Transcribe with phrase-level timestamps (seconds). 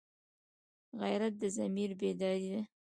[1.01, 2.61] غیرت د ضمیر بیداري ده